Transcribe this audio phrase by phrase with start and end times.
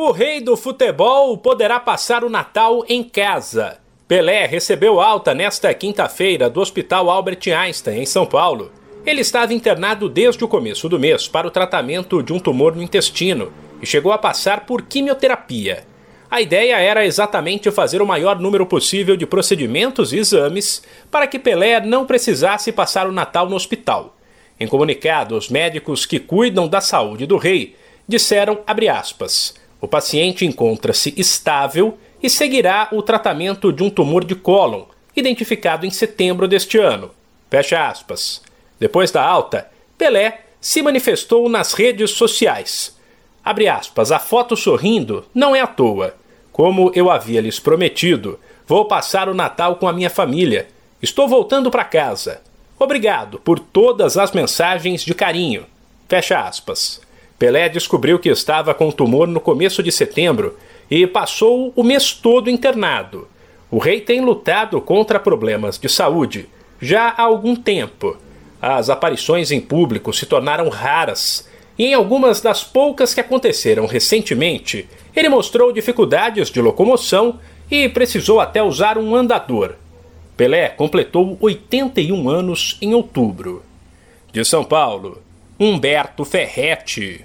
[0.00, 3.78] O rei do futebol poderá passar o Natal em casa.
[4.06, 8.70] Pelé recebeu alta nesta quinta-feira do Hospital Albert Einstein, em São Paulo.
[9.04, 12.82] Ele estava internado desde o começo do mês para o tratamento de um tumor no
[12.82, 15.82] intestino e chegou a passar por quimioterapia.
[16.30, 20.80] A ideia era exatamente fazer o maior número possível de procedimentos e exames
[21.10, 24.16] para que Pelé não precisasse passar o Natal no hospital.
[24.60, 27.74] Em comunicado, os médicos que cuidam da saúde do rei
[28.06, 28.60] disseram,
[28.96, 35.86] aspas, o paciente encontra-se estável e seguirá o tratamento de um tumor de cólon, identificado
[35.86, 37.10] em setembro deste ano.
[37.50, 38.42] Fecha aspas.
[38.78, 42.96] Depois da alta, Pelé se manifestou nas redes sociais.
[43.44, 46.14] Abre aspas, a foto sorrindo não é à toa.
[46.52, 50.68] Como eu havia lhes prometido, vou passar o Natal com a minha família.
[51.00, 52.42] Estou voltando para casa.
[52.78, 55.66] Obrigado por todas as mensagens de carinho.
[56.08, 57.00] Fecha aspas.
[57.38, 60.56] Pelé descobriu que estava com tumor no começo de setembro
[60.90, 63.28] e passou o mês todo internado.
[63.70, 66.48] O rei tem lutado contra problemas de saúde
[66.80, 68.16] já há algum tempo.
[68.60, 74.88] As aparições em público se tornaram raras e em algumas das poucas que aconteceram recentemente,
[75.14, 77.38] ele mostrou dificuldades de locomoção
[77.70, 79.76] e precisou até usar um andador.
[80.36, 83.62] Pelé completou 81 anos em outubro.
[84.32, 85.22] De São Paulo,
[85.58, 87.16] Humberto Ferretti.